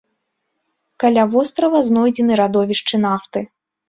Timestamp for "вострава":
1.35-1.79